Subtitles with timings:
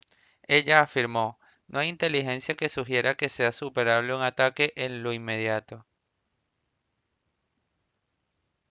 [0.47, 5.85] ella afirmó: «no hay inteligencia que sugiera que sea esperable un ataque en lo inmediato